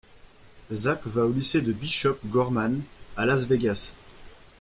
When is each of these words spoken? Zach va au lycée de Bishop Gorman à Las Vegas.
Zach 0.71 1.03
va 1.05 1.27
au 1.27 1.31
lycée 1.31 1.61
de 1.61 1.71
Bishop 1.73 2.17
Gorman 2.25 2.81
à 3.15 3.27
Las 3.27 3.45
Vegas. 3.45 3.93